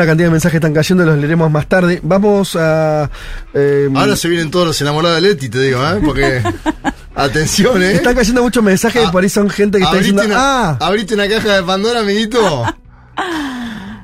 [0.00, 2.00] Una cantidad de mensajes están cayendo, los leeremos más tarde.
[2.02, 3.10] Vamos a.
[3.52, 6.00] eh, Ahora se vienen todos los enamorados de Leti, te digo, ¿eh?
[6.02, 6.42] Porque.
[7.14, 7.92] atención, ¿eh?
[7.96, 10.22] están cayendo muchos mensajes y por ahí son gente que está diciendo.
[10.24, 10.78] una, ¡Ah!
[10.80, 12.64] abriste una caja de Pandora, amiguito.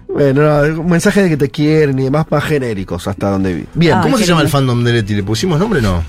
[0.09, 3.64] Bueno, no, un mensaje de que te quieren y demás más genéricos hasta donde vi.
[3.72, 5.14] Bien, Ah, ¿Cómo se llama el fandom de Leti?
[5.14, 6.05] ¿Le pusimos nombre o no?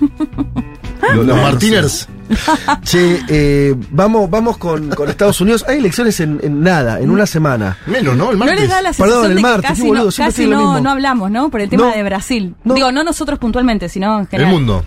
[1.16, 2.08] los los Martiners.
[2.82, 5.64] Che, eh, vamos, vamos con, con Estados Unidos.
[5.66, 7.78] Hay elecciones en, en nada, en una semana.
[7.86, 8.30] Menos, ¿no?
[8.32, 8.60] El No martes.
[8.60, 10.80] les da la Perdón, sensación el de martes, que casi, qué boludo, no, casi no,
[10.80, 11.48] no hablamos, ¿no?
[11.48, 11.96] Por el tema No.
[11.96, 12.54] de Brasil.
[12.64, 12.74] No.
[12.74, 14.52] Digo, no nosotros puntualmente, sino en El general.
[14.52, 14.84] mundo.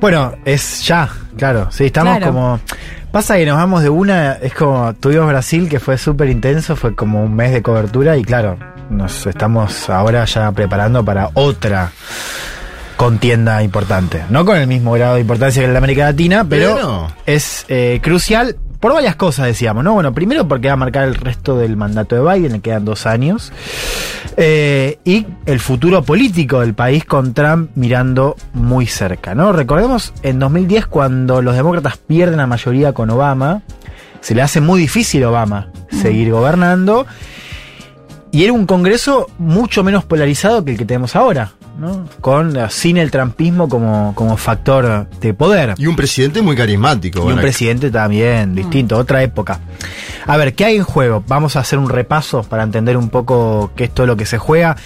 [0.00, 1.68] Bueno, es ya, claro.
[1.70, 2.32] Sí, estamos Claro.
[2.32, 2.60] como.
[3.12, 6.94] Pasa que nos vamos de una, es como tuvimos Brasil que fue súper intenso, fue
[6.94, 8.56] como un mes de cobertura y claro,
[8.88, 11.90] nos estamos ahora ya preparando para otra
[13.00, 14.22] contienda importante.
[14.28, 17.64] No con el mismo grado de importancia que en la América Latina, pero, Pero- es
[17.68, 19.94] eh, crucial por varias cosas, decíamos, ¿no?
[19.94, 23.06] Bueno, primero porque va a marcar el resto del mandato de Biden, le quedan dos
[23.06, 23.54] años.
[24.36, 29.50] Eh, y el futuro político del país con Trump mirando muy cerca, ¿no?
[29.54, 33.62] Recordemos en 2010 cuando los demócratas pierden la mayoría con Obama,
[34.20, 37.06] se le hace muy difícil a Obama seguir gobernando
[38.32, 42.06] y era un Congreso mucho menos polarizado que el que tenemos ahora, ¿no?
[42.20, 45.74] Con eh, sin el trumpismo como, como factor de poder.
[45.78, 47.28] Y un presidente muy carismático.
[47.28, 49.60] Y un presidente también, distinto, otra época.
[50.26, 51.24] A ver, ¿qué hay en juego?
[51.26, 54.38] Vamos a hacer un repaso para entender un poco qué es todo lo que se
[54.38, 54.76] juega.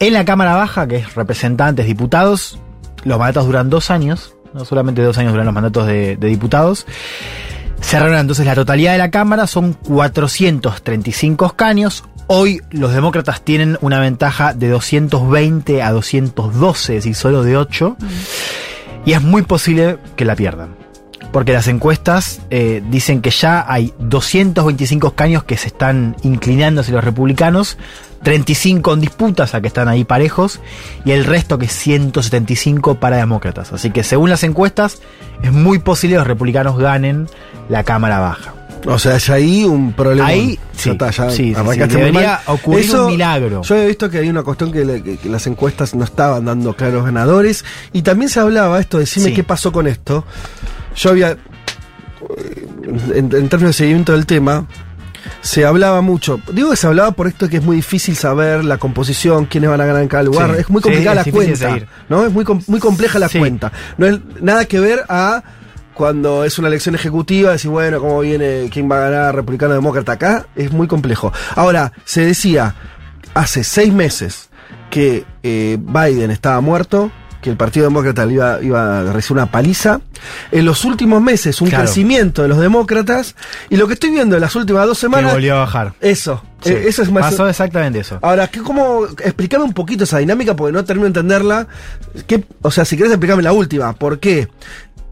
[0.00, 2.58] En la Cámara Baja, que es representantes, diputados,
[3.04, 6.86] los mandatos duran dos años, no solamente dos años duran los mandatos de, de diputados.
[7.80, 12.04] Se reúne entonces la totalidad de la Cámara, son 435 escaños.
[12.30, 17.96] Hoy los demócratas tienen una ventaja de 220 a 212, es decir, solo de 8.
[19.06, 20.76] Y es muy posible que la pierdan.
[21.32, 26.92] Porque las encuestas eh, dicen que ya hay 225 escaños que se están inclinando hacia
[26.92, 27.78] los republicanos,
[28.22, 30.60] 35 en disputas, a que están ahí parejos,
[31.06, 33.72] y el resto que es 175 para demócratas.
[33.72, 35.00] Así que según las encuestas,
[35.42, 37.26] es muy posible que los republicanos ganen
[37.70, 38.57] la Cámara Baja.
[38.86, 40.28] O sea, ya ahí un problema.
[40.28, 43.62] Ahí, sí, está, ya sí, debería ocurrir un milagro.
[43.62, 46.44] Yo he visto que hay una cuestión que, le- que- que las encuestas no estaban
[46.44, 47.64] dando claros ganadores.
[47.92, 50.24] Y también se hablaba esto, decime qué pasó con esto.
[50.96, 51.36] Yo había.
[53.14, 54.66] En, en términos de seguimiento del tema,
[55.40, 56.40] se hablaba mucho.
[56.52, 59.80] Digo que se hablaba por esto que es muy difícil saber la composición, quiénes van
[59.80, 60.54] a ganar en cada lugar.
[60.54, 60.60] Sí.
[60.60, 61.78] Es muy Sí, complicada es la cuenta.
[62.08, 62.26] ¿no?
[62.26, 63.38] Es muy, com- muy compleja la Sí.
[63.38, 63.72] cuenta.
[63.98, 65.42] No es nada que ver a
[65.98, 69.74] cuando es una elección ejecutiva, decir, bueno, cómo viene, quién va a ganar, republicano o
[69.74, 70.12] demócrata.
[70.12, 71.32] Acá es muy complejo.
[71.56, 72.74] Ahora, se decía
[73.34, 74.48] hace seis meses
[74.90, 77.10] que eh, Biden estaba muerto,
[77.42, 80.00] que el Partido Demócrata iba, iba a recibir una paliza.
[80.50, 81.84] En los últimos meses, un Claro.
[81.84, 83.36] crecimiento de los demócratas.
[83.70, 85.32] Y lo que estoy viendo en las últimas dos Que semanas.
[85.34, 85.92] volvió a bajar.
[86.00, 86.42] Eso.
[86.62, 86.72] Sí.
[86.72, 87.22] eh, eso es más.
[87.30, 88.18] Pasó exactamente eso.
[88.22, 90.56] Ahora, ¿qué, ¿cómo explicarme un poquito esa dinámica?
[90.56, 91.68] Porque no termino de entenderla.
[92.26, 94.48] ¿Qué- o sea, si querés explicarme la última, ¿por qué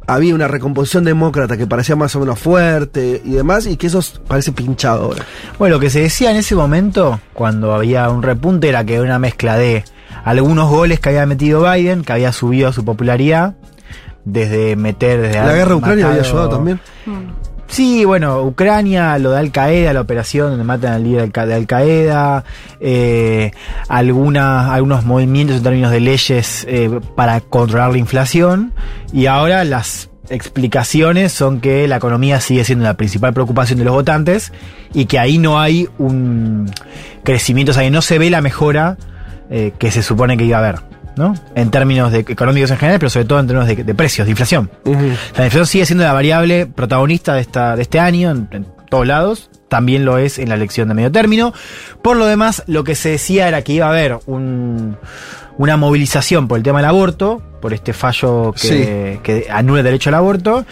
[0.07, 4.01] había una recomposición demócrata que parecía más o menos fuerte y demás, y que eso
[4.27, 5.25] parece pinchado ahora?
[5.59, 9.03] Bueno, lo que se decía en ese momento, cuando había un repunte, era que era
[9.03, 9.85] una mezcla de
[10.25, 13.55] algunos goles que había metido Biden, que había subido su popularidad,
[14.25, 15.21] desde meter...
[15.21, 16.81] Desde La guerra de Ucrania había ayudado también.
[17.69, 21.67] Sí, bueno, Ucrania, lo de Al Qaeda, la operación donde matan al líder de Al
[21.67, 22.45] Qaeda,
[22.81, 23.51] eh,
[23.89, 28.73] alguna, algunos movimientos en términos de leyes eh, para controlar la inflación.
[29.13, 33.95] Y ahora las explicaciones son que la economía sigue siendo la principal preocupación de los
[33.95, 34.53] votantes
[34.95, 36.71] y que ahí no hay un
[37.25, 38.97] crecimiento, o sea, que no se ve la mejora
[39.51, 40.81] eh, que se supone que iba a haber,
[41.17, 41.35] ¿no?
[41.55, 44.31] En términos de económicos en general, pero sobre todo en términos de- de precios, de
[44.31, 44.71] inflación.
[44.85, 49.07] La inflación sigue siendo la variable protagonista de, esta, de este año en, en todos
[49.07, 49.51] lados.
[49.69, 51.53] También lo es en la elección de medio término.
[52.03, 54.97] Por lo demás, lo que se decía era que iba a haber un-
[55.59, 60.11] una movilización por el tema del aborto, por este fallo que, que anula el derecho
[60.11, 60.65] al aborto.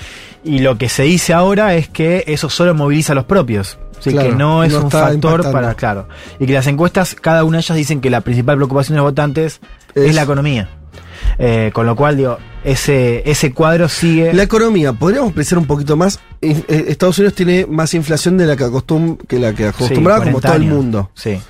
[0.44, 3.78] Y lo que se dice ahora es que eso solo moviliza a los propios.
[3.98, 5.52] Así Claro, que no es no un factor impactando.
[5.52, 6.08] para, claro.
[6.38, 9.10] Y que las encuestas, cada una de ellas dicen que la principal preocupación de los
[9.10, 9.60] votantes
[9.94, 10.68] es, Es- la economía.
[11.38, 14.34] Eh, con lo cual, digo, ese, ese cuadro sigue.
[14.34, 16.20] La economía, podríamos pensar un poquito más.
[16.42, 20.30] Eh, Estados Unidos tiene más inflación de la que, acostum que la que acostumbraba, Sí,
[20.30, 21.10] como 40 todo el mundo.
[21.14, 21.40] Sí.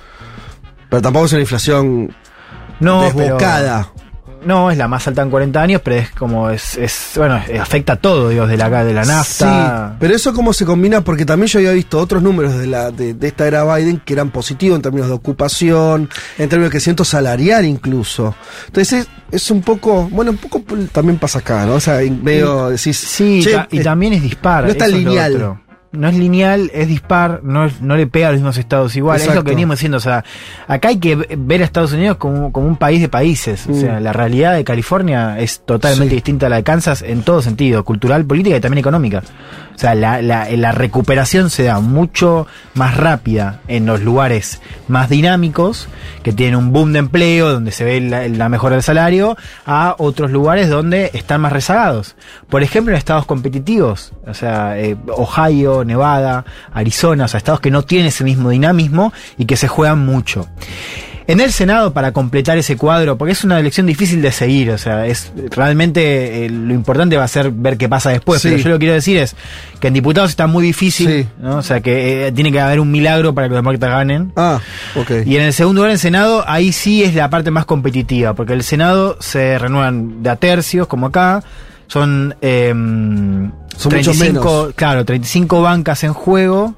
[0.89, 2.15] Pero tampoco es una inflación
[2.79, 3.89] No, desbocada.
[3.93, 4.04] pero-
[4.45, 7.93] no, es la más alta en 40 años, pero es como es, es bueno, afecta
[7.93, 9.89] a todo, digo, de la de la nafta.
[9.91, 12.91] Sí, pero eso cómo se combina, porque también yo había visto otros números de, la,
[12.91, 16.71] de, de esta era Biden que eran positivos en términos de ocupación, en términos de
[16.71, 18.35] crecimiento salarial incluso.
[18.67, 20.61] Entonces es, es un poco, bueno, un poco
[20.91, 21.75] también pasa acá, ¿no?
[21.75, 24.63] O sea, medio decís, Sí, "Che, ta- y también es dispar.
[24.65, 25.57] no está lineal".
[25.95, 29.19] No es lineal, es dispar, no, es- no le pega a los mismos estados igual.
[29.19, 29.97] Es lo que venimos diciendo.
[29.97, 30.23] O sea,
[30.67, 33.65] acá hay que ver a Estados Unidos como, como un país de países.
[33.67, 33.79] O Mm.
[33.81, 36.15] sea, la realidad de California es totalmente Sí.
[36.15, 39.23] distinta a la de Kansas en todo sentido, cultural, política y también económica.
[39.75, 45.09] O sea, la, la, la recuperación se da mucho más rápida en los lugares más
[45.09, 45.87] dinámicos,
[46.23, 50.31] que tienen un boom de empleo, donde se ve la, mejora del salario, a otros
[50.31, 52.15] lugares donde están más rezagados.
[52.49, 57.71] Por ejemplo, en estados competitivos, o sea, eh, Ohio, Nevada, Arizona, o sea, estados que
[57.71, 60.47] no tienen ese mismo dinamismo y que se juegan mucho.
[61.27, 64.77] En el Senado, para completar ese cuadro, porque es una elección difícil de seguir, o
[64.77, 68.41] sea, es realmente eh, lo importante va a ser ver qué pasa después.
[68.43, 68.49] Sí.
[68.49, 69.35] Pero yo lo que quiero decir es
[69.79, 71.27] que en diputados está muy difícil, Sí.
[71.41, 71.57] ¿no?
[71.57, 74.33] o sea, que eh, tiene que haber un milagro para que los demócratas ganen.
[74.35, 74.59] Ah,
[74.95, 75.11] ok.
[75.25, 78.53] Y en el segundo lugar, en Senado, ahí sí es la parte más competitiva, porque
[78.53, 81.43] el Senado se renuevan de a tercios, como acá.
[81.87, 84.73] Son, eh, Son muchos menos.
[84.75, 86.75] claro, 35 bancas en juego.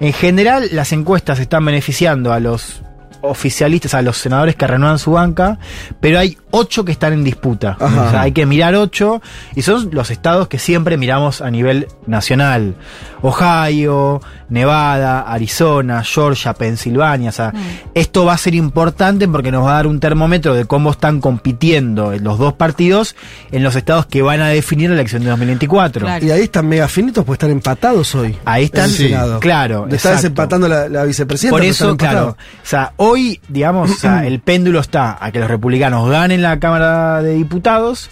[0.00, 2.82] En general, las encuestas están beneficiando a los
[3.22, 5.58] oficialistas, a los senadores que renuevan su banca,
[6.00, 7.76] pero hay ocho que están en disputa.
[7.80, 9.22] O sea, hay que mirar ocho,
[9.54, 12.74] y son los estados que siempre miramos a nivel nacional.
[13.22, 17.30] Ohio, Nevada, Arizona, Georgia, Pensilvania.
[17.30, 17.52] O sea,
[17.94, 21.20] esto va a ser importante porque nos va a dar un termómetro de cómo están
[21.20, 23.16] compitiendo los dos partidos
[23.50, 26.04] en los estados que van a definir la elección de 2024.
[26.06, 26.26] Claro.
[26.26, 28.36] Y ahí están mega finitos, pues están empatados hoy.
[28.44, 29.40] Ahí están, Senado.
[29.40, 29.84] claro.
[29.84, 30.16] Está exacto.
[30.16, 31.52] desempatando la, la vicepresidenta.
[31.52, 33.11] Por pero eso, están claro, o sea, hoy,
[33.48, 38.10] digamos, o sea, el péndulo está a que los republicanos ganen la Cámara de Diputados.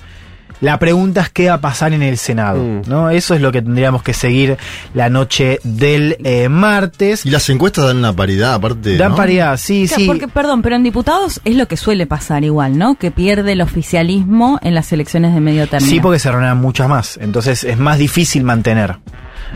[0.60, 2.82] La pregunta es qué va a pasar en el Senado, Mm.
[2.86, 3.08] ¿no?
[3.08, 4.58] Eso es lo que tendríamos que seguir
[4.92, 7.24] la noche del eh, martes.
[7.24, 8.98] Y las encuestas dan una paridad, aparte.
[8.98, 9.16] Dan ¿no?
[9.16, 10.06] paridad, sí, Claro, sí.
[10.06, 12.96] Porque, perdón, pero en diputados es lo que suele pasar igual, ¿no?
[12.96, 15.90] Que pierde el oficialismo en las elecciones de medio término.
[15.90, 17.16] Sí, porque se reúnen muchas más.
[17.22, 18.98] Entonces es más difícil mantener.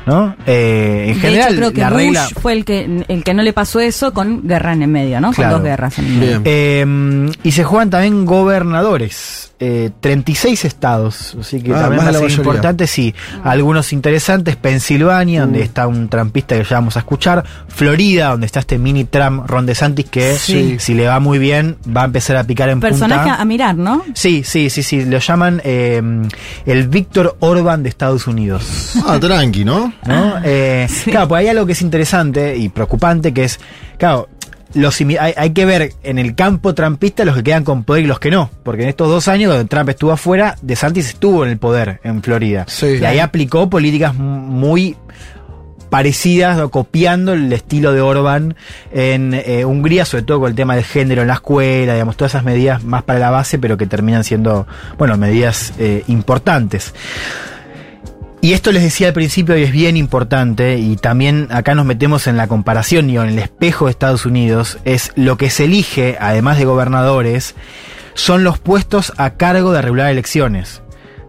[0.07, 0.37] ¿No?
[0.47, 2.29] Eh, en de general, hecho, creo que la Bush regla.
[2.41, 5.33] fue el que, el que no le pasó eso con guerra en el medio, ¿no?
[5.33, 5.55] Claro.
[5.55, 6.43] Con dos guerras en el medio.
[6.45, 9.51] Eh, y se juegan también gobernadores.
[9.61, 13.15] Eh, 36 estados, así que Ah, también más va a importante, sí.
[13.45, 18.61] Algunos interesantes, Pensilvania, donde está un trampista que ya vamos a escuchar, Florida, donde está
[18.61, 20.77] este mini Trump Ron DeSantis que Sí.
[20.81, 23.41] si le va muy bien va a empezar a picar en Personaje punta.
[23.41, 24.05] a mirar, ¿no?
[24.15, 26.03] Sí, sí, sí, sí, lo llaman eh,
[26.67, 28.97] el Víctor Orban de Estados Unidos.
[29.07, 29.84] Ah, tranqui, ¿no?
[30.07, 30.41] ¿No?
[30.45, 33.61] Eh, Claro, pues hay algo que es interesante y preocupante, que es,
[33.99, 34.29] claro,
[34.75, 38.07] los hay, hay que ver en el campo trampista los que quedan con poder y
[38.07, 41.51] los que no, porque en estos dos años donde Trump estuvo afuera, DeSantis estuvo en
[41.53, 42.65] el poder en Florida.
[42.69, 42.99] Sí.
[43.01, 44.97] y ahí aplicó políticas muy
[45.95, 48.57] parecidas copiando el estilo de Orban
[48.93, 52.33] en eh, Hungría, sobre todo con el tema del género en la escuela, digamos, todas
[52.33, 54.67] esas medidas más para la base, pero que terminan siendo,
[54.99, 56.95] bueno, medidas eh, importantes.
[58.45, 62.27] Y esto les decía al principio y es bien importante, y también acá nos metemos
[62.27, 66.19] en la comparación y en el espejo de Estados Unidos, es lo que se elige,
[66.21, 67.55] además de gobernadores,
[68.13, 70.83] son los puestos a cargo de regular elecciones.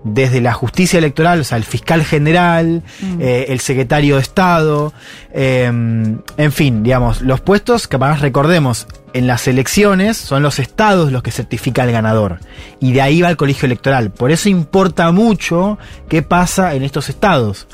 [0.07, 2.83] Desde la justicia electoral, o sea, el fiscal general,
[3.19, 4.93] eh, el secretario de Estado,
[5.33, 11.11] eh, en fin, digamos, los puestos que además recordemos, en las elecciones son los estados
[11.11, 12.39] los que certifican al ganador.
[12.79, 14.11] Y de ahí va el colegio electoral.
[14.11, 17.65] Por eso importa mucho qué pasa en estos estados.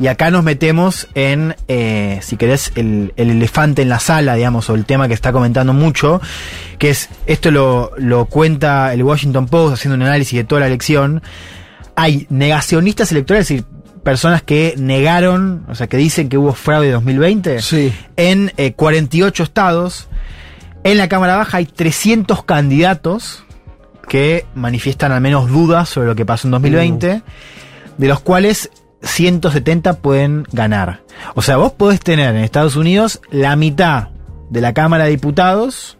[0.00, 4.70] Y acá nos metemos en, eh, si querés, el, el elefante en la sala, digamos,
[4.70, 6.22] o el tema que está comentando mucho,
[6.78, 10.68] que es, esto lo, lo cuenta el Washington Post haciendo un análisis de toda la
[10.68, 11.20] elección.
[11.96, 16.86] Hay negacionistas electorales, es decir, personas que negaron, o sea, que dicen que hubo fraude
[16.88, 17.92] en 2020, Sí.
[18.16, 20.08] en eh, 48 estados.
[20.84, 23.44] En la Cámara Baja hay 300 candidatos
[24.08, 27.22] que manifiestan al menos dudas sobre lo que pasó en 2020,
[27.98, 28.70] de los cuales
[29.02, 31.02] 170 pueden ganar.
[31.34, 34.08] O sea, vos podés tener en Estados Unidos la mitad
[34.48, 35.96] de la Cámara de Diputados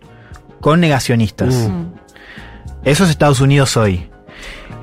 [0.60, 1.54] con negacionistas.
[1.54, 1.84] Mm.
[2.84, 4.09] Eso es Estados Unidos hoy.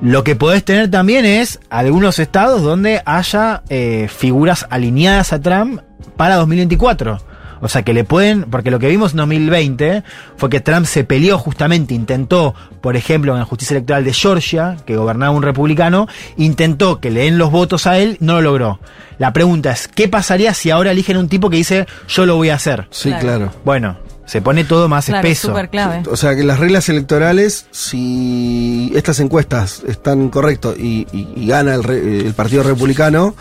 [0.01, 5.81] Lo que podés tener también es algunos estados donde haya eh, figuras alineadas a Trump
[6.15, 7.19] para 2024.
[7.59, 10.03] O sea que le pueden, porque lo que vimos en 2020
[10.35, 14.77] fue que Trump se peleó justamente, intentó, por ejemplo, en la justicia electoral de Georgia,
[14.85, 18.79] que gobernaba un republicano, intentó que le den los votos a él, no lo logró.
[19.17, 22.49] La pregunta es, ¿qué pasaría si ahora eligen un tipo que dice, yo lo voy
[22.49, 22.85] a hacer?
[22.91, 23.23] Sí, Claro.
[23.25, 23.51] claro.
[23.65, 25.47] Bueno, se pone todo más Claro, espeso.
[25.47, 26.03] súper clave.
[26.11, 31.73] O sea que las reglas electorales, si estas encuestas están correctas y, y- y gana
[31.73, 33.35] el, re- el Partido Republicano,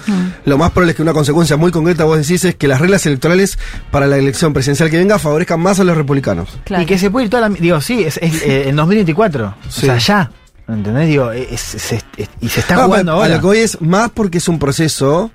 [0.45, 3.05] lo más probable es que una consecuencia muy concreta, vos decís, es que las reglas
[3.07, 3.59] electorales
[3.91, 6.49] para la elección presidencial que venga favorezcan más a los republicanos.
[6.65, 6.83] Claro.
[6.83, 7.55] Y que se puede ir toda la...
[7.55, 9.55] Digo, sí, es, es, eh, en 2024.
[9.69, 9.81] Sí.
[9.83, 10.31] O sea, ya.
[10.69, 11.07] ¿Entendés?
[11.09, 13.35] Digo, es- es- es- es- y se está No, jugando pero a ahora.
[13.37, 15.31] lo que voy es más porque es un proceso,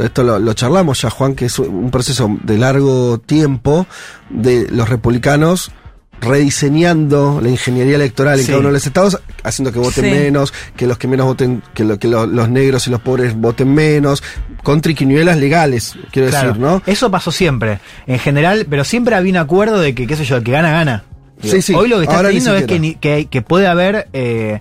[0.00, 3.86] esto lo, lo charlamos ya, Juan, que es un proceso de largo tiempo
[4.30, 5.72] de los republicanos
[6.20, 8.46] rediseñando la ingeniería electoral en Sí.
[8.46, 10.10] cada uno de los estados, haciendo que voten Sí.
[10.10, 13.34] menos, que los que menos voten, que, lo- que lo- los negros y los pobres
[13.34, 14.22] voten menos,
[14.62, 16.82] con triquiñuelas legales, quiero Claro, decir, ¿no?
[16.86, 20.36] Eso pasó siempre, en general, pero siempre había un acuerdo de que, qué sé yo,
[20.36, 21.04] el que gana, gana.
[21.42, 24.60] Sí, sí, Hoy lo que está teniendo es que, que, que puede haber eh,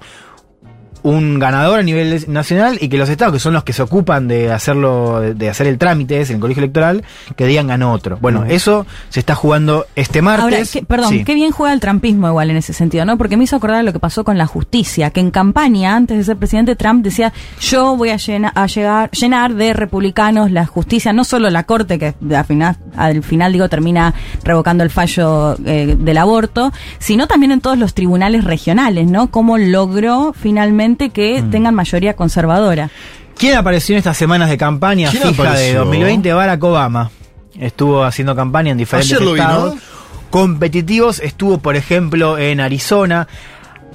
[1.06, 4.28] un ganador a nivel nacional y que los estados, que son los que se ocupan
[4.28, 7.04] de hacerlo, de, hacer el trámite es en el colegio electoral,
[7.36, 8.18] que digan ganó otro.
[8.20, 10.44] Bueno, eso se está jugando este martes.
[10.44, 11.24] Ahora, que- perdón, Sí.
[11.24, 13.18] qué bien juega el trampismo igual en ese sentido, ¿no?
[13.20, 16.24] Porque me hizo acordar lo que pasó con la justicia, que en campaña, antes de
[16.24, 17.32] ser presidente, Trump decía,
[17.62, 22.00] yo voy a, llena- a llegar, llenar de republicanos la justicia, no solo la corte,
[22.00, 27.52] que al final, al final digo, termina revocando el fallo eh, del aborto, sino también
[27.52, 29.30] en todos los tribunales regionales, ¿no?
[29.30, 31.50] Cómo logró finalmente que Mm.
[31.52, 32.90] tengan mayoría conservadora.
[33.38, 35.80] ¿Quién apareció en estas semanas de campaña ¿Quién fija de apareció?
[35.80, 36.34] 2020?
[36.34, 37.12] Barack Obama.
[37.60, 39.82] Estuvo haciendo campaña en diferentes Ayer lo vi, estados ¿no?
[40.30, 41.20] competitivos.
[41.20, 43.28] Estuvo, por ejemplo, en Arizona.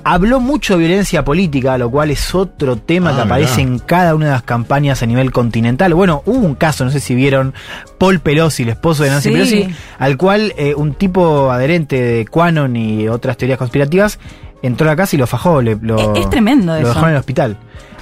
[0.03, 3.71] Habló mucho de violencia política, lo cual es otro tema Ah, que aparece mirá.
[3.75, 5.93] en cada una de las campañas a nivel continental.
[5.93, 7.53] Bueno, hubo un caso, no sé si vieron,
[7.99, 9.35] Paul Pelosi, el esposo de Nancy Sí.
[9.35, 14.19] Pelosi, al cual eh, un tipo adherente de Quanon y otras teorías conspirativas
[14.63, 15.61] entró a la casa y lo fajó.
[15.63, 16.89] le- lo, Es- es tremendo Lo eso.
[16.89, 17.57] dejó en el hospital.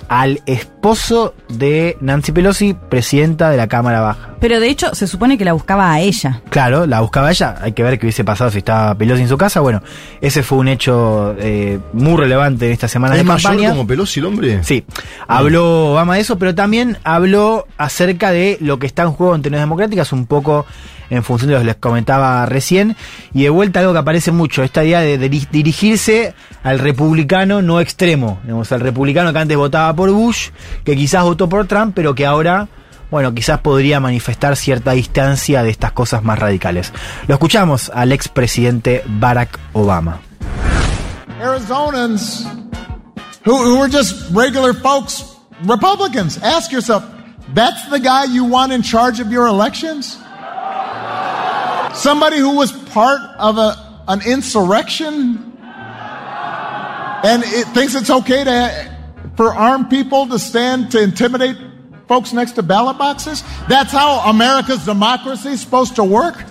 [0.08, 4.30] Al esposo de Nancy Pelosi, presidenta de la Cámara Baja.
[4.40, 6.40] Pero de hecho, se supone que la buscaba a ella.
[6.50, 7.56] Claro, la buscaba ella.
[7.60, 9.60] Hay que ver qué hubiese pasado si estaba Pelosi en su casa.
[9.60, 9.82] Bueno,
[10.20, 13.70] ese fue un hecho eh, muy relevante en esta semana ¿Es de mayor campaña.
[13.70, 14.62] como Pelosi el hombre?
[14.64, 14.84] Sí,
[15.26, 19.42] habló Obama de eso, pero también habló acerca de lo que está en juego en
[19.42, 20.66] términos democráticas, un poco
[21.10, 22.94] en función de lo que les comentaba recién,
[23.32, 27.80] y de vuelta algo que aparece mucho, esta idea de, diri- dirigirse al republicano no
[27.80, 30.50] extremo, digamos, al republicano que antes votaba por Bush,
[30.84, 32.68] que quizás votó por Trump, pero que ahora,
[33.10, 36.92] bueno, quizás podría manifestar cierta distancia de estas cosas más radicales.
[37.26, 40.20] Lo escuchamos al expresidente Barack Obama.
[41.40, 42.46] Arizonans
[43.44, 46.38] who, who just regular folks, Republicans.
[46.42, 47.04] Ask yourself,
[47.54, 50.18] that's the guy you want in charge of your elections?
[51.94, 55.48] Somebody who was part of a, an insurrection
[57.24, 58.96] and it thinks it's okay to,
[59.36, 61.56] for armed people to stand to intimidate
[62.08, 63.44] folks next to ballot boxes?
[63.68, 66.42] That's how America's democracy is supposed to work?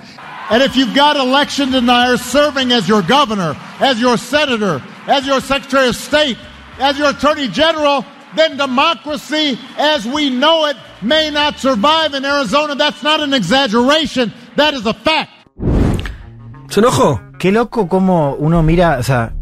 [0.50, 5.42] And if you've got election deniers serving as your governor, as your senator, as your
[5.42, 6.38] secretary of state,
[6.80, 12.76] as your attorney general, then democracy as we know it may not survive in Arizona.
[12.76, 14.32] That's not an exaggeration.
[14.56, 15.32] That is a fact.
[16.70, 17.22] ¿Se enojó?
[17.40, 19.34] Qué loco como uno mira, o sea,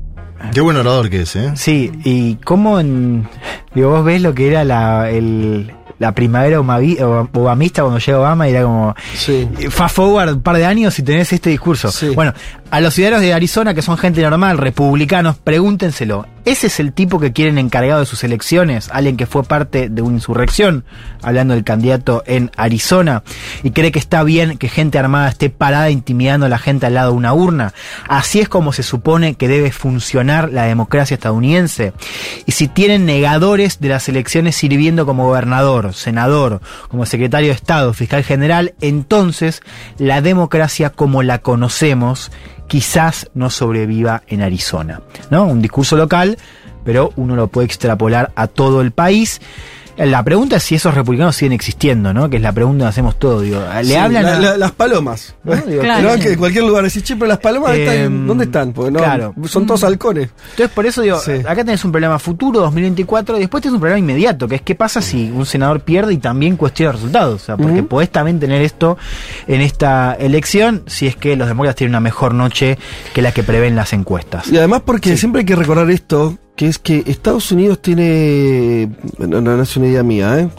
[0.54, 1.54] Qué buen orador que es, ¿eh?
[1.56, 3.28] Sí, y cómo en.
[3.74, 8.64] Digo, vos ves lo que era la, el, la primavera obamista cuando llega Obama era
[8.64, 8.96] como.
[9.16, 9.48] Sí.
[9.70, 11.92] Fast forward un par de años y tenés este discurso.
[11.92, 12.10] Sí.
[12.10, 12.34] Bueno,
[12.72, 16.28] a los ciudadanos de Arizona, que son gente normal, republicanos, pregúntenselo.
[16.46, 18.90] ¿Ese es el tipo que quieren encargado de sus elecciones?
[18.92, 20.86] Alguien que fue parte de una insurrección,
[21.24, 23.24] hablando del candidato en Arizona,
[23.64, 26.94] y cree que está bien que gente armada esté parada intimidando a la gente al
[26.94, 27.74] lado de una urna.
[28.08, 31.94] Así es como se supone que debe funcionar la democracia estadounidense.
[32.46, 37.92] Y si tienen negadores de las elecciones sirviendo como gobernador, senador, como secretario de Estado,
[37.94, 39.64] fiscal general, entonces
[39.98, 42.32] la democracia como la conocemos
[42.68, 45.02] quizás no sobreviva en Arizona.
[45.30, 45.46] ¿No?
[45.46, 46.38] Un discurso local,
[46.84, 49.42] pero uno lo puede extrapolar a todo el país.
[49.98, 52.30] La pregunta es si esos republicanos siguen existiendo, ¿no?
[52.30, 53.44] Que es la pregunta que hacemos todos.
[53.44, 55.36] Digo, le Sí, hablan la- a- la- las palomas.
[55.46, 55.56] ¿no?
[55.56, 56.10] Digo, Claro.
[56.10, 58.74] Pero que en cualquier lugar decís, che, pero las palomas están, Em, ¿dónde están?
[58.74, 59.34] Porque no, claro.
[59.48, 60.30] son todos halcones.
[60.52, 61.32] Entonces, por eso digo, Sí.
[61.48, 64.76] acá tenés un problema futuro, 2024, y después tenés un problema inmediato, que es qué
[64.76, 67.42] pasa si un senador pierde y también cuestiona resultados.
[67.42, 67.88] O sea, porque Ujú.
[67.88, 68.98] podés también tener esto
[69.48, 72.78] en esta elección si es que los demócratas tienen una mejor noche
[73.14, 74.50] que la que prevén las encuestas.
[74.50, 79.42] Y además porque siempre hay que recordar esto, que es que Estados Unidos tiene, no,
[79.42, 80.50] no es una idea mía, ¿eh?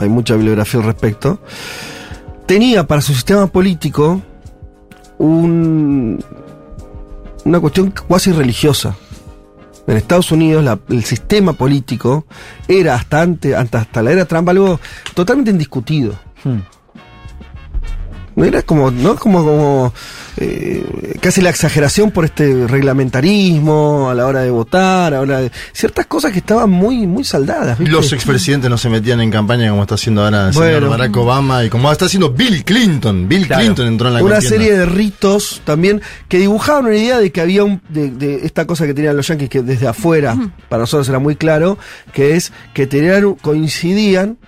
[0.00, 1.38] hay mucha bibliografía al respecto,
[2.46, 4.20] tenía para su sistema político
[5.18, 6.22] un,
[7.44, 8.96] una cuestión cuasi religiosa.
[9.86, 12.26] En Estados Unidos la- el sistema político
[12.66, 14.80] era hasta, antes, hasta, hasta la era Trump algo
[15.14, 16.14] totalmente indiscutido.
[16.44, 16.58] Hmm.
[18.34, 19.92] No era como, no como, como
[20.38, 25.40] eh, casi la exageración por este reglamentarismo a la hora de votar, a la hora
[25.40, 27.78] de, ciertas cosas que estaban muy, muy saldadas.
[27.78, 27.92] ¿viste?
[27.92, 30.88] Los expresidentes no se metían en campaña como está haciendo ahora el señor.
[30.88, 33.28] Barack Obama y como está haciendo Bill Clinton.
[33.28, 33.62] Bill Claro.
[33.62, 34.56] Clinton entró en la una contienda.
[34.56, 38.66] serie de ritos también que dibujaban una idea de que había un, de, de esta
[38.66, 40.36] cosa que tenían los yanquis que desde afuera
[40.68, 41.78] para nosotros era muy claro
[42.12, 44.38] que es que tenían coincidían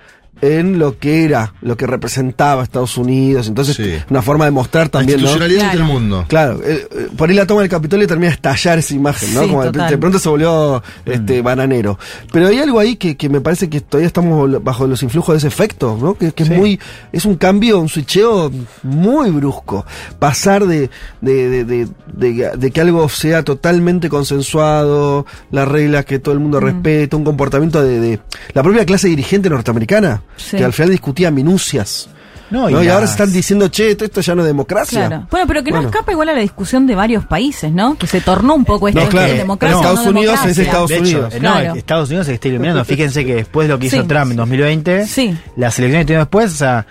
[0.41, 3.95] en lo que era lo que representaba Estados Unidos entonces Sí.
[4.11, 5.27] una forma de mostrar La también ¿no?
[5.27, 5.93] institucionalidad ante el Claro.
[6.01, 6.25] mundo.
[6.29, 9.43] Claro, eh, eh, por ahí la toma del Capitolio termina de estallar esa imagen, ¿no?
[9.43, 9.91] Sí, Como de, total.
[9.91, 11.99] de pronto se volvió este, bananero.
[12.33, 15.39] Pero hay algo ahí que, que me parece que todavía estamos bajo los influjos de
[15.39, 16.15] ese efecto, ¿no?
[16.15, 16.53] Que, que Sí.
[16.53, 16.81] es muy,
[17.13, 18.51] es un cambio, un switcheo
[18.83, 19.85] muy brusco.
[20.19, 20.91] Pasar de,
[21.21, 26.41] de, de, de, de- de que algo sea totalmente consensuado, las reglas que todo el
[26.41, 28.21] mundo respeta, un comportamiento de, de
[28.55, 30.57] la propia clase dirigente norteamericana, Sí.
[30.57, 32.09] que al final discutía minucias.
[32.51, 32.81] No, ¿no?
[32.83, 35.07] Y, las- ahora se están diciendo, che, esto, esto ya no es democracia.
[35.07, 35.27] Claro.
[35.31, 35.91] Bueno, pero que no Bueno.
[35.91, 37.99] escapa igual a la discusión de varios países, ¿no?
[37.99, 39.35] Que se tornó un poco esto No, de claro.
[39.35, 40.59] democracia No, Estados Unidos es.
[40.59, 41.35] Estados hecho, Unidos.
[41.35, 41.75] no, Claro.
[41.75, 42.83] Estados Unidos se está iluminando.
[42.87, 44.09] Fíjense que después de lo que hizo Sí.
[44.09, 45.37] Trump en 2020, Sí.
[45.57, 46.87] las elecciones que tuvieron después, o sea,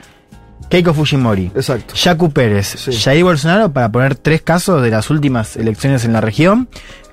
[0.70, 1.96] Keiko Fujimori, Exacto.
[1.96, 2.91] Yacu Pérez, Sí.
[2.94, 6.67] Jair Bolsonaro, para poner tres casos de las últimas elecciones en la región,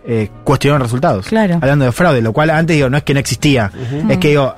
[0.07, 1.28] eh, cuestionaron resultados.
[1.28, 1.54] Claro.
[1.62, 3.71] Hablando de fraude, lo cual antes digo, no es que no existía,
[4.11, 4.54] es que digo,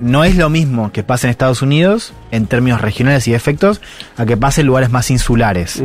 [0.00, 3.80] no es lo mismo que pasa en Estados Unidos en términos regionales y de efectos
[4.16, 5.82] a que pase en lugares más insulares.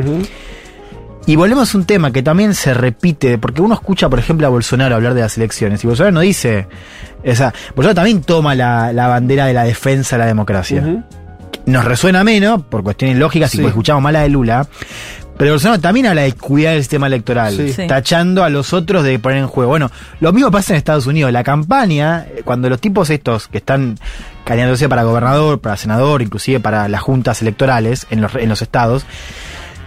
[1.26, 4.50] Y volvemos a un tema que también se repite, porque uno escucha, por ejemplo, a
[4.50, 6.66] Bolsonaro hablar de las elecciones, y Bolsonaro no dice,
[7.24, 11.04] o sea, Bolsonaro también toma la, la bandera de la defensa de la democracia.
[11.66, 14.66] Nos resuena menos, por cuestiones lógicas, y porque escuchamos más la de Lula,
[15.40, 17.72] pero Bolsonaro también habla de cuidar el sistema electoral, Sí.
[17.72, 17.86] Sí.
[17.86, 19.70] tachando a los otros de poner en juego.
[19.70, 21.32] Bueno, lo mismo pasa en Estados Unidos.
[21.32, 23.98] La campaña, eh, cuando los tipos estos que están
[24.44, 29.06] candidatándose para gobernador, para senador, inclusive para las juntas electorales en los, en los estados,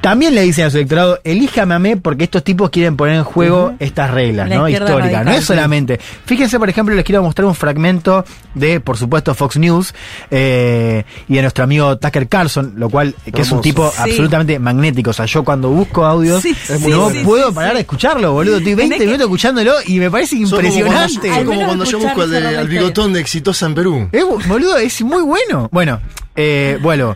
[0.04, 3.24] también le dicen a su electorado, elíjame a mí porque estos tipos quieren poner en
[3.24, 4.68] juego estas reglas, La ¿no?
[4.68, 5.24] Históricas.
[5.26, 5.98] No es solamente.
[6.26, 9.96] Fíjense, por ejemplo, les quiero mostrar un fragmento de, por supuesto, Fox News
[10.30, 14.02] eh, y de nuestro amigo Tucker Carlson, lo cual, que es un tipo Sí.
[14.12, 15.12] absolutamente magnético.
[15.12, 16.54] O sea, yo cuando busco audios, Sí,
[16.90, 17.76] no puedo sí, parar sí.
[17.76, 18.58] de escucharlo, boludo.
[18.58, 21.46] Estoy 20 que- minutos escuchándolo y me parece Son como cuando- impresionante.
[21.46, 22.64] como cuando yo busco de- al historia.
[22.82, 24.10] bigotón de Exitosa en Perú.
[24.12, 25.70] Eh, boludo, es muy bueno.
[25.72, 26.02] Bueno,
[26.36, 27.16] eh, bueno,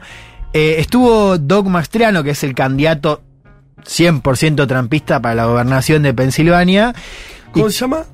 [0.57, 3.21] eh, estuvo Doug Mastriano, que es el candidato
[3.83, 6.95] 100% trampista para la gobernación de Pensilvania.
[7.51, 8.05] ¿Cómo Y se llama?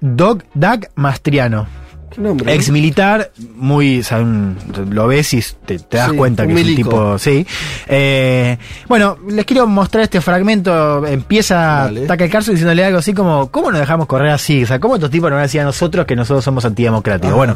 [0.00, 1.68] Doug, Doug Mastriano.
[2.14, 2.54] ¿Qué nombre?
[2.54, 4.56] Ex militar, muy, o sea, un-
[4.90, 7.46] lo ves y te, te das Sí, cuenta que es un tipo, sí.
[7.88, 8.56] Eh,
[8.88, 11.04] bueno, les quiero mostrar este fragmento.
[11.06, 11.90] Empieza.
[12.06, 14.62] Tucker Carlson diciéndole algo así como, ¿cómo nos dejamos correr así?
[14.62, 17.30] O sea, ¿cómo estos tipos nos van a decir a nosotros que nosotros somos antidemocráticos?
[17.30, 17.36] Ajá.
[17.36, 17.54] Bueno,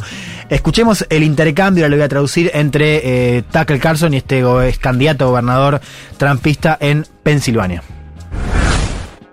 [0.49, 4.63] escuchemos el intercambio, ahora lo voy a traducir, entre eh, Tucker Carlson y este go-
[4.63, 5.81] ex candidato a gobernador
[6.17, 7.83] trumpista en Pensilvania.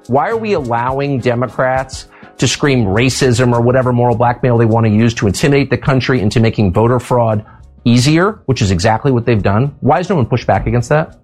[0.07, 4.91] Why are we allowing Democrats to scream racism or whatever moral blackmail they want to
[4.91, 7.45] use to intimidate the country into making voter fraud
[7.85, 9.75] easier, which is exactly what they've done?
[9.79, 11.19] Why has no one pushed back against that?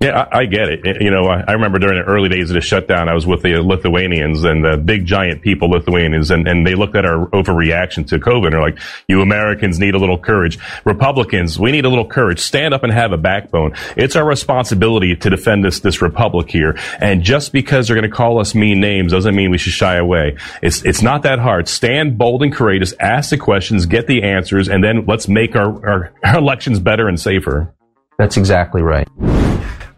[0.00, 1.00] Yeah, I, I get it.
[1.00, 3.42] You know, I, I remember during the early days of the shutdown, I was with
[3.42, 8.06] the Lithuanians and the big giant people, Lithuanians, and, and they looked at our overreaction
[8.08, 8.78] to COVID and they're like,
[9.08, 10.58] you Americans need a little courage.
[10.84, 12.40] Republicans, we need a little courage.
[12.40, 13.74] Stand up and have a backbone.
[13.96, 16.76] It's our responsibility to defend this, this republic here.
[17.00, 19.96] And just because they're going to call us mean names doesn't mean we should shy
[19.96, 20.36] away.
[20.60, 21.68] It's, it's not that hard.
[21.68, 25.88] Stand bold and courageous, ask the questions, get the answers, and then let's make our,
[25.88, 27.72] our, our elections better and safer.
[28.18, 29.08] That's exactly right.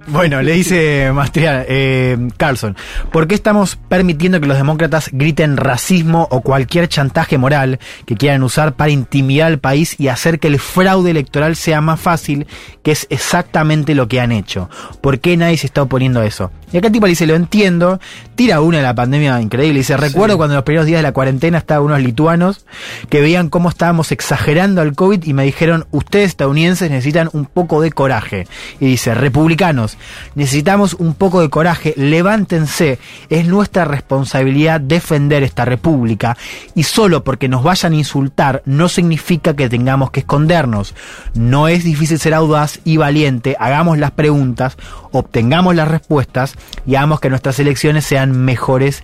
[0.09, 2.77] Bueno, le dice Mastriano, eh, Carlson,
[3.11, 8.45] ¿por qué estamos permitiendo que los demócratas griten racismo o cualquier chantaje moral que quieran
[8.45, 12.47] usar para intimidar al país y hacer que el fraude electoral sea más fácil,
[12.85, 14.71] que es exactamente lo que han hecho?
[15.01, 16.53] ¿Por qué nadie se está oponiendo a eso?
[16.77, 18.01] Y acá el tipo le dice, lo entiendo,
[18.35, 21.12] tira una de la pandemia increíble, dice, recuerdo cuando en los primeros días de la
[21.12, 22.67] cuarentena estaban unos lituanos
[23.09, 27.81] que veían cómo estábamos exagerando al COVID y me dijeron, ustedes estadounidenses necesitan un poco
[27.81, 28.47] de coraje.
[28.79, 29.97] Y dice, republicanos,
[30.35, 32.99] necesitamos un poco de coraje, levántense,
[33.31, 36.37] es nuestra responsabilidad defender esta república.
[36.75, 40.95] Y solo porque nos vayan a insultar no significa que tengamos que escondernos.
[41.33, 44.77] No es difícil ser audaz y valiente, hagamos las preguntas,
[45.11, 46.55] obtengamos las respuestas
[46.87, 49.02] y hagamos que nuestras elecciones sean mejores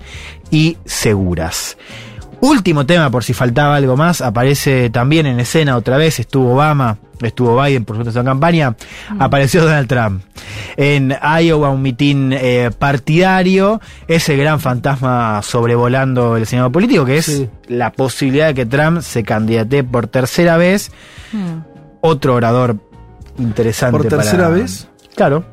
[0.50, 1.76] y seguras.
[2.40, 6.98] Último tema, por si faltaba algo más, aparece también en escena otra vez, estuvo Obama,
[7.20, 8.74] estuvo Biden por supuesto en campaña,
[9.20, 10.24] apareció Donald Trump.
[10.76, 17.26] En Iowa, un mitin eh, partidario, ese gran fantasma sobrevolando el escenario político, que es
[17.26, 17.48] Sí.
[17.68, 20.90] la posibilidad de que Trump se candidate por tercera vez.
[22.00, 22.76] Otro orador
[23.38, 23.98] interesante.
[23.98, 24.88] ¿Por tercera para- vez?
[25.14, 25.44] Claro.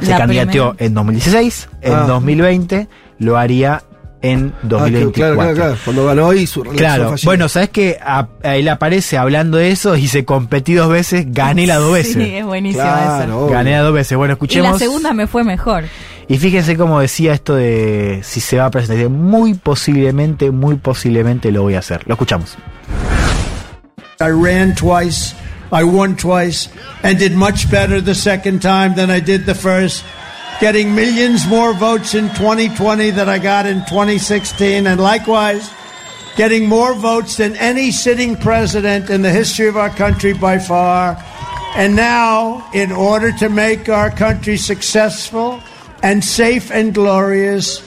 [0.00, 0.86] Se La candidateó primera.
[0.86, 2.04] en 2016, en Ah.
[2.06, 3.82] 2020 lo haría
[4.20, 5.12] en Ah, que- 2024.
[5.12, 5.76] claro, claro, claro.
[5.84, 7.98] Cuando ganó y su Claro, bueno, ¿sabes que
[8.42, 12.14] Él aparece hablando de eso y dice competí dos veces, gané las dos veces.
[12.14, 13.36] Sí, es Claro, esa.
[13.36, 13.52] obvio.
[13.54, 14.18] Gané las dos veces.
[14.18, 14.72] Bueno, Y escuchemos.
[14.72, 15.84] la segunda me fue mejor.
[16.26, 19.08] Y fíjense cómo decía esto de si se va a presentar.
[19.08, 22.02] Muy posiblemente, muy posiblemente lo voy a hacer.
[22.06, 22.56] Lo escuchamos.
[24.20, 25.34] I ran twice,
[25.70, 26.68] I won twice,
[27.02, 30.04] and did much better the second time than I did the first,
[30.60, 35.70] getting millions more votes in 2020 than I got in 2016, and likewise,
[36.36, 41.22] getting more votes than any sitting president in the history of our country by far.
[41.76, 45.60] And now, in order to make our country successful
[46.02, 47.86] and safe and glorious,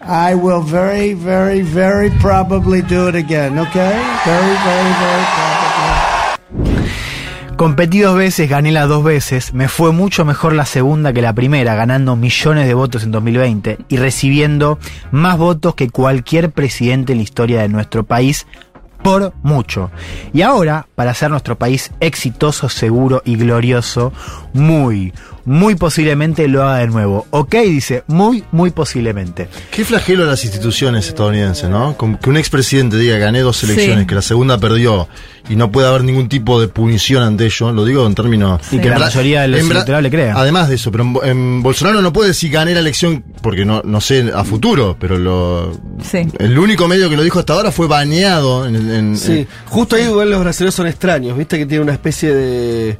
[0.00, 4.18] I will very, very, very probably do it again, okay?
[4.24, 5.53] Very, very, very probably.
[7.64, 9.54] Competí dos veces, gané las dos veces.
[9.54, 13.78] Me fue mucho mejor la segunda que la primera, ganando millones de votos en 2020
[13.88, 14.78] y recibiendo
[15.12, 18.46] más votos que cualquier presidente en la historia de nuestro país.
[19.02, 19.90] Por mucho.
[20.34, 24.12] Y ahora, para hacer nuestro país exitoso, seguro y glorioso,
[24.52, 25.14] muy,
[25.46, 27.26] muy posiblemente lo haga de nuevo.
[27.30, 29.48] Ok, dice, muy, muy posiblemente.
[29.70, 31.96] Qué flagelo a las instituciones estadounidenses, ¿no?
[31.96, 34.06] Como que un expresidente diga gané dos elecciones, Sí.
[34.06, 35.08] que la segunda perdió
[35.48, 38.60] y no puede haber ningún tipo de punición ante ello, lo digo en términos...
[38.72, 40.34] Y que la mayoría de los electorales le crea.
[40.36, 43.64] Además de eso, pero en, Bo- en Bolsonaro no puede decir gané la elección, porque
[43.66, 46.26] no, no sé a futuro, pero lo, Sí.
[46.38, 48.76] el único medio que lo dijo hasta ahora fue baneado en...
[48.90, 52.32] en- Sí, en- justo ahí igual los brasileños son extraños, viste que tiene una especie
[52.34, 52.96] de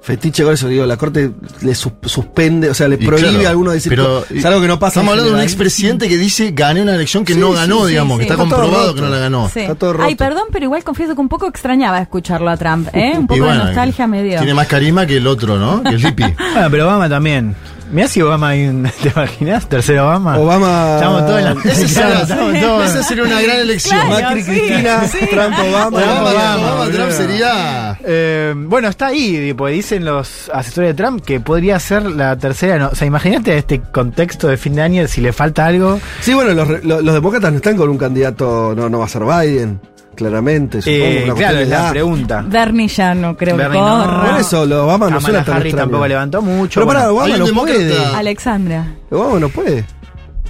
[0.00, 3.46] fetiche con eso, digo, la corte le sus- suspende, o sea, le y prohíbe claro,
[3.46, 5.00] a alguno decir pero, es algo que no pasa.
[5.00, 7.90] Estamos hablando de un expresidente que dice gané una elección que Sí, no ganó, sí,
[7.90, 8.18] digamos, sí.
[8.26, 9.48] que está comprobado que no la ganó.
[9.52, 9.60] Sí.
[9.60, 10.04] Está todo roto.
[10.04, 13.12] Ay, perdón, pero igual confieso que un poco extrañaba escucharlo a Trump, ¿eh?
[13.18, 14.38] Un poco bueno, de nostalgia me dio.
[14.38, 15.82] Tiene más carisma que el otro, ¿no?
[15.82, 16.22] Que el Lipi.
[16.54, 17.54] Bueno, pero Obama también.
[17.90, 19.68] Mirá si Obama hay un- ¿Te imaginas?
[19.68, 20.38] Tercero Obama.
[20.38, 20.94] Obama.
[20.96, 21.50] Estamos todos en la.
[21.64, 24.00] Esa sería, Estamos todos- esa sería una gran elección.
[24.06, 25.18] Claro, Macri, sí, Cristina, sí.
[25.30, 25.98] Trump, Obama.
[25.98, 26.92] Obama, Obama.
[26.92, 27.98] Trump sería.
[28.04, 32.78] Eh, bueno, está ahí, porque dicen los asesores de Trump que podría ser la tercera.
[32.78, 36.00] No, o sea, imagínate este contexto de fin de año, si le falta algo.
[36.20, 39.08] Sí, bueno, los, los, los demócratas no están con un candidato, no, no va a
[39.08, 39.80] ser Biden,
[40.18, 40.82] claramente.
[40.82, 41.90] Supongo, Eh, una claro, es la edad.
[41.92, 42.44] pregunta.
[42.46, 44.20] Bernie ya no creo que no.
[44.30, 45.76] Por eso, los Obama no suena tan extraño.
[45.76, 46.80] tampoco levantó mucho.
[46.80, 47.10] Pero bueno.
[47.14, 48.04] Obama no puede.
[48.14, 48.86] Alexandra.
[49.10, 49.84] Obama no puede.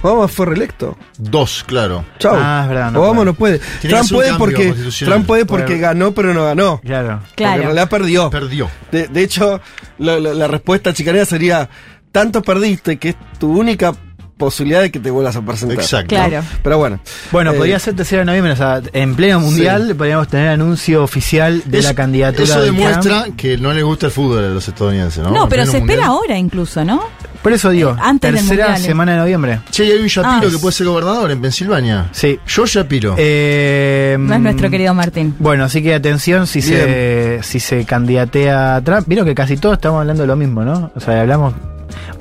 [0.01, 0.97] Obama fue reelecto.
[1.17, 2.05] Dos, claro.
[2.19, 2.33] Chau.
[2.35, 3.57] Ah, es verdad, no Obama puede.
[3.59, 3.89] no puede.
[3.89, 4.73] Trump puede porque.
[5.05, 5.79] Trump puede porque Puede.
[5.79, 6.79] ganó, pero no ganó.
[6.81, 7.19] Claro.
[7.19, 7.55] Porque Claro.
[7.57, 8.29] en realidad perdió.
[8.29, 8.69] Perdió.
[8.91, 9.59] De, de hecho,
[9.97, 11.69] la, la- la respuesta chicanera sería:
[12.11, 13.93] tanto perdiste que es tu única
[14.39, 15.77] posibilidad de que te vuelvas a presentar.
[15.77, 16.15] Exacto.
[16.15, 16.41] Claro.
[16.63, 16.99] Pero bueno.
[17.31, 21.03] Bueno, Eh, podría ser tercero de noviembre, o sea, en pleno mundial podríamos tener anuncio
[21.03, 23.35] oficial de la candidatura Eso de demuestra Trump.
[23.37, 25.29] que no les gusta el fútbol a los estadounidenses, ¿no?
[25.29, 26.03] No, pero se espera mundial.
[26.09, 27.03] ahora incluso, ¿no?
[27.43, 28.85] Por eso digo, Antes del tercera mundial, eh.
[28.87, 29.59] semana de noviembre.
[29.71, 32.09] Che, hay un Shapiro Ah, que puede ser gobernador en Pensilvania.
[32.11, 32.37] Sí.
[32.47, 33.15] Yo Shapiro.
[33.17, 35.35] Eh, No es nuestro querido Martín.
[35.39, 39.07] Bueno, así que atención si se, si se candidatea a Trump.
[39.07, 40.91] Vieron que casi todos estamos hablando de lo mismo, ¿no?
[40.95, 41.53] O sea, hablamos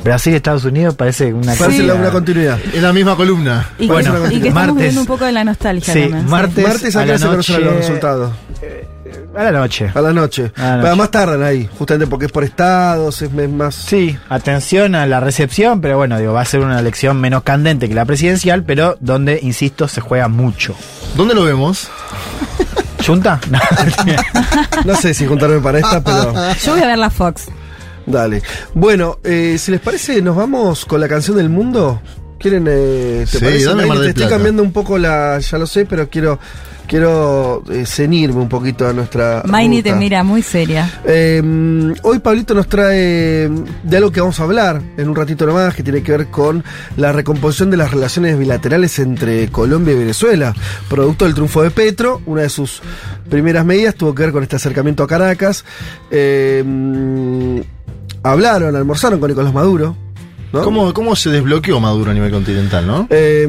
[0.05, 1.87] Brasil, Estados Unidos, parece una Parece Sí.
[1.87, 2.59] la- una continuidad.
[2.73, 3.69] En la misma columna.
[3.79, 4.83] Y, Bueno, que, y que estamos martes.
[4.83, 6.27] viendo un poco de la nostalgia Sí, también.
[6.29, 6.65] martes.
[6.67, 8.33] Martes a acá la se conocen noche- los resultados.
[9.37, 9.91] A la noche.
[9.95, 10.53] A la noche.
[10.55, 10.77] A la noche.
[10.77, 13.75] Pero además tardan ahí, justamente porque es por estados, es es más.
[13.75, 17.89] Sí, atención a la recepción, pero bueno, digo, va a ser una elección menos candente
[17.89, 20.75] que la presidencial, pero donde, insisto, se juega mucho.
[21.17, 21.89] ¿Dónde lo vemos?
[23.01, 23.41] ¿Chunta?
[23.51, 23.59] No.
[24.85, 26.33] No sé si juntarme para esta, pero.
[26.65, 27.47] Yo voy a ver la Fox.
[28.11, 28.43] Dale.
[28.75, 32.01] Bueno, eh, si les parece, nos vamos con la canción del mundo.
[32.39, 32.67] ¿Quieren?
[32.69, 33.65] Eh, ¿Te Sí, parece?
[33.67, 33.87] dame?
[33.87, 34.37] Mar del Te estoy Plata.
[34.37, 35.39] cambiando un poco la.
[35.41, 36.39] Ya lo sé, pero quiero.
[36.87, 39.43] Quiero eh, cenirme un poquito a nuestra.
[39.45, 40.91] Maini te mira muy seria.
[41.05, 43.47] Eh, hoy Pablito nos trae
[43.83, 46.65] de algo que vamos a hablar en un ratito nomás, que tiene que ver con
[46.97, 50.55] la recomposición de las relaciones bilaterales entre Colombia y Venezuela.
[50.89, 52.81] Producto del triunfo de Petro, una de sus
[53.29, 55.67] primeras medidas tuvo que ver con este acercamiento a Caracas.
[56.11, 56.65] Eh,
[58.29, 59.97] hablaron, almorzaron con Nicolás Maduro.
[60.53, 60.63] ¿No?
[60.63, 63.07] ¿Cómo, ¿Cómo se desbloqueó Maduro a nivel continental, no?
[63.11, 63.47] Eh,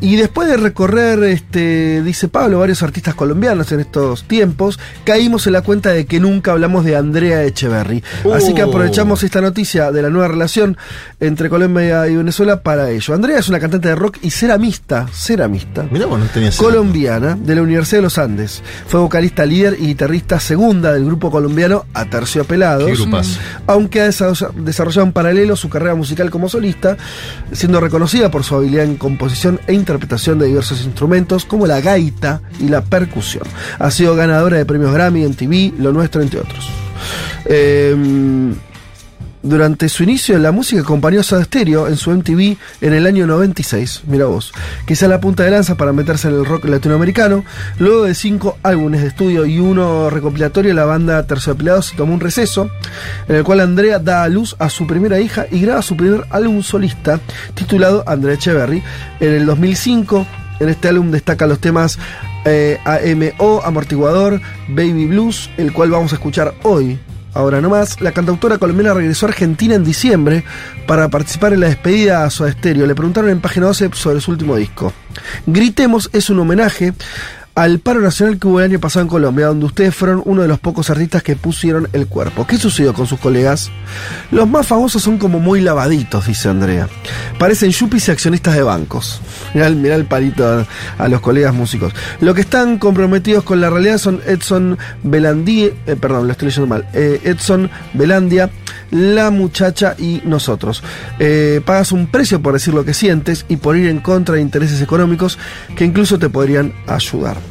[0.00, 5.52] y después de recorrer, este, dice Pablo, varios artistas colombianos en estos tiempos, caímos en
[5.54, 8.02] la cuenta de que nunca hablamos de Andrea Echeverry.
[8.34, 10.76] Así que aprovechamos esta noticia de la nueva relación
[11.20, 13.14] entre Colombia y Venezuela para ello.
[13.14, 15.84] Andrea es una cantante de rock y ceramista, ceramista.
[15.90, 18.62] Mirá, vos no tenías Colombiana de la Universidad de los Andes.
[18.86, 22.86] Fue vocalista líder y guitarrista segunda del grupo colombiano Aterciopelados.
[23.66, 26.96] Aunque ha desa- desarrollado en paralelo su carrera musical como solista,
[27.52, 32.40] siendo reconocida por su habilidad en composición e interpretación de diversos instrumentos como la gaita
[32.58, 33.44] y la percusión.
[33.78, 36.70] Ha sido ganadora de premios Grammy, MTV, Lo Nuestro, entre otros.
[37.44, 37.94] Eh,
[39.48, 43.26] Durante su inicio, la música acompañó a Soda Stereo en su MTV en el año
[43.26, 44.52] 96, mira vos,
[44.86, 47.46] quizá la punta de lanza para meterse en el rock latinoamericano.
[47.78, 52.20] Luego de cinco álbumes de estudio y uno recopilatorio, la banda Terciopelados se tomó un
[52.20, 52.70] receso,
[53.26, 56.26] en el cual Andrea da a luz a su primera hija y graba su primer
[56.28, 57.18] álbum solista,
[57.54, 58.82] titulado Andrea Echeverry,
[59.18, 60.26] en el 2005.
[60.60, 61.98] En este álbum destaca los temas
[62.44, 66.98] eh, AMO, Amortiguador, Baby Blues, el cual vamos a escuchar hoy.
[67.38, 70.42] Ahora nomás, la cantautora colombiana regresó a Argentina en diciembre
[70.88, 72.84] para participar en la despedida a Soda Stereo.
[72.84, 74.92] Le preguntaron en página 12 sobre su último disco.
[75.46, 76.94] Gritemos es un homenaje
[77.58, 80.48] al paro nacional que hubo el año pasado en Colombia, donde ustedes fueron uno de
[80.48, 82.46] los pocos artistas que pusieron el cuerpo.
[82.46, 83.72] ¿Qué sucedió con sus colegas?
[84.30, 86.88] Los más famosos son como muy lavaditos, dice Andrea.
[87.36, 89.20] Parecen yuppies y accionistas de bancos.
[89.54, 90.66] Mirá, el palito a,
[90.98, 91.92] a, los colegas músicos.
[92.20, 96.68] Lo que están comprometidos con la realidad son Edson Belandí, eh, perdón, lo estoy leyendo
[96.68, 98.50] mal, eh, Edson Belandia,
[98.92, 100.84] la muchacha y nosotros.
[101.18, 104.42] Eh, pagas un precio por decir lo que sientes y por ir en contra de
[104.42, 105.40] intereses económicos
[105.74, 107.47] que incluso te podrían ayudar.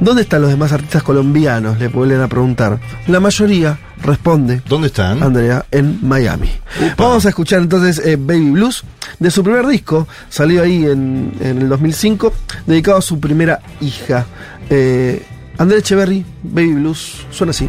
[0.00, 1.78] ¿Dónde están los demás artistas colombianos?
[1.78, 2.78] Le vuelven a preguntar.
[3.06, 4.62] La mayoría responde.
[4.68, 5.22] ¿Dónde están?
[5.22, 6.50] Andrea, en Miami.
[6.80, 6.94] Upa.
[7.04, 8.84] Vamos a escuchar entonces eh, Baby Blues
[9.18, 12.32] de su primer disco, salió ahí en, en el 2005,
[12.66, 14.26] dedicado a su primera hija.
[14.70, 15.22] Eh,
[15.58, 17.68] Andrea Echeverry, Baby Blues, suena así.